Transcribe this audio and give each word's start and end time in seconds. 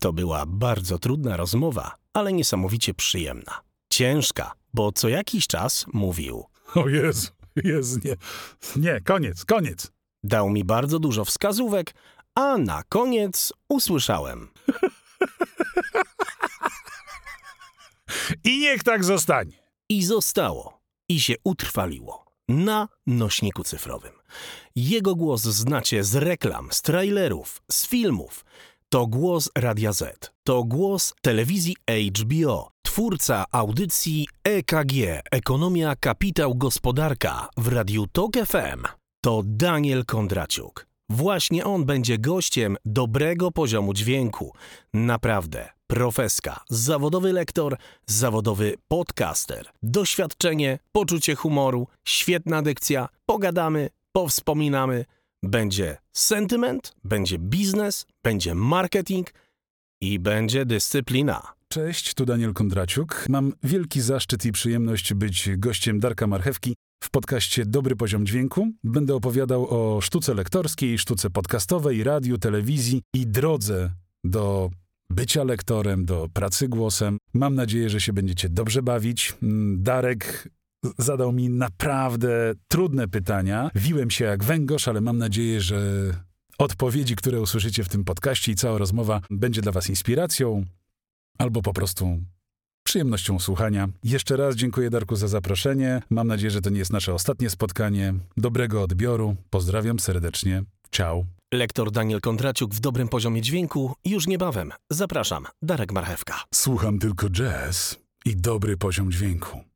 To 0.00 0.12
była 0.12 0.46
bardzo 0.46 0.98
trudna 0.98 1.36
rozmowa, 1.36 1.94
ale 2.12 2.32
niesamowicie 2.32 2.94
przyjemna. 2.94 3.60
Ciężka, 3.92 4.52
bo 4.74 4.92
co 4.92 5.08
jakiś 5.08 5.46
czas 5.46 5.86
mówił. 5.92 6.44
O 6.74 6.88
Jezu, 6.88 7.28
Jezu, 7.56 8.00
nie. 8.04 8.16
Nie, 8.76 9.00
koniec, 9.00 9.44
koniec. 9.44 9.92
Dał 10.24 10.50
mi 10.50 10.64
bardzo 10.64 10.98
dużo 10.98 11.24
wskazówek, 11.24 11.94
a 12.34 12.58
na 12.58 12.82
koniec 12.82 13.52
usłyszałem. 13.68 14.48
I 18.44 18.58
niech 18.58 18.82
tak 18.82 19.04
zostanie. 19.04 19.58
I 19.88 20.04
zostało. 20.04 20.80
I 21.08 21.20
się 21.20 21.34
utrwaliło. 21.44 22.24
Na 22.48 22.88
nośniku 23.06 23.64
cyfrowym. 23.64 24.12
Jego 24.76 25.14
głos 25.14 25.42
znacie 25.42 26.04
z 26.04 26.14
reklam, 26.14 26.68
z 26.72 26.82
trailerów, 26.82 27.62
z 27.70 27.86
filmów. 27.86 28.44
To 28.92 29.06
głos 29.06 29.50
Radia 29.58 29.92
Z. 29.92 30.32
To 30.44 30.64
głos 30.64 31.14
telewizji 31.22 31.76
HBO. 32.20 32.70
Twórca 32.82 33.44
audycji 33.52 34.28
EKG 34.44 35.22
Ekonomia, 35.30 35.96
Kapitał, 35.96 36.54
Gospodarka 36.54 37.48
w 37.56 37.68
Radiu 37.68 38.06
Tok 38.06 38.32
FM. 38.32 38.82
To 39.24 39.42
Daniel 39.44 40.04
Kondraciuk. 40.04 40.86
Właśnie 41.10 41.64
on 41.64 41.84
będzie 41.84 42.18
gościem 42.18 42.76
dobrego 42.84 43.50
poziomu 43.50 43.94
dźwięku. 43.94 44.54
Naprawdę, 44.94 45.68
profeska, 45.86 46.60
zawodowy 46.68 47.32
lektor, 47.32 47.76
zawodowy 48.06 48.74
podcaster, 48.88 49.66
doświadczenie, 49.82 50.78
poczucie 50.92 51.34
humoru, 51.34 51.86
świetna 52.04 52.62
dykcja, 52.62 53.08
pogadamy, 53.26 53.90
powspominamy. 54.12 55.04
Będzie 55.42 55.96
sentyment, 56.12 56.94
będzie 57.04 57.38
biznes, 57.38 58.06
będzie 58.24 58.54
marketing 58.54 59.34
i 60.00 60.18
będzie 60.18 60.66
dyscyplina. 60.66 61.54
Cześć, 61.68 62.14
tu 62.14 62.24
Daniel 62.24 62.52
Kondraciuk. 62.52 63.26
Mam 63.28 63.52
wielki 63.62 64.00
zaszczyt 64.00 64.44
i 64.44 64.52
przyjemność 64.52 65.14
być 65.14 65.50
gościem 65.56 66.00
Darka 66.00 66.26
Marchewki 66.26 66.74
w 67.04 67.10
podcaście 67.10 67.66
Dobry 67.66 67.96
Poziom 67.96 68.26
Dźwięku. 68.26 68.68
Będę 68.84 69.14
opowiadał 69.14 69.66
o 69.70 70.00
sztuce 70.00 70.34
lektorskiej, 70.34 70.98
sztuce 70.98 71.30
podcastowej, 71.30 72.04
radiu, 72.04 72.38
telewizji 72.38 73.02
i 73.14 73.26
drodze 73.26 73.90
do 74.24 74.70
bycia 75.10 75.44
lektorem, 75.44 76.04
do 76.04 76.28
pracy 76.32 76.68
głosem. 76.68 77.18
Mam 77.34 77.54
nadzieję, 77.54 77.90
że 77.90 78.00
się 78.00 78.12
będziecie 78.12 78.48
dobrze 78.48 78.82
bawić. 78.82 79.34
Mm, 79.42 79.82
Darek 79.82 80.48
zadał 80.98 81.32
mi 81.32 81.48
naprawdę 81.48 82.52
trudne 82.68 83.08
pytania. 83.08 83.70
Wiłem 83.74 84.10
się 84.10 84.24
jak 84.24 84.44
węgorz, 84.44 84.88
ale 84.88 85.00
mam 85.00 85.18
nadzieję, 85.18 85.60
że 85.60 85.80
odpowiedzi, 86.58 87.16
które 87.16 87.40
usłyszycie 87.40 87.84
w 87.84 87.88
tym 87.88 88.04
podcaście 88.04 88.52
i 88.52 88.54
cała 88.54 88.78
rozmowa 88.78 89.20
będzie 89.30 89.60
dla 89.60 89.72
Was 89.72 89.88
inspiracją 89.88 90.64
albo 91.38 91.62
po 91.62 91.72
prostu 91.72 92.18
przyjemnością 92.84 93.38
słuchania. 93.38 93.88
Jeszcze 94.04 94.36
raz 94.36 94.54
dziękuję 94.54 94.90
Darku 94.90 95.16
za 95.16 95.28
zaproszenie. 95.28 96.02
Mam 96.10 96.26
nadzieję, 96.26 96.50
że 96.50 96.60
to 96.60 96.70
nie 96.70 96.78
jest 96.78 96.92
nasze 96.92 97.14
ostatnie 97.14 97.50
spotkanie. 97.50 98.14
Dobrego 98.36 98.82
odbioru. 98.82 99.36
Pozdrawiam 99.50 99.98
serdecznie. 100.00 100.62
Ciao. 100.90 101.24
Lektor 101.54 101.90
Daniel 101.90 102.20
Kondraciuk 102.20 102.74
w 102.74 102.80
dobrym 102.80 103.08
poziomie 103.08 103.42
dźwięku 103.42 103.94
już 104.04 104.26
niebawem. 104.26 104.72
Zapraszam, 104.90 105.44
Darek 105.62 105.92
Marchewka. 105.92 106.34
Słucham 106.54 106.98
tylko 106.98 107.30
jazz 107.30 107.98
i 108.24 108.36
dobry 108.36 108.76
poziom 108.76 109.12
dźwięku. 109.12 109.60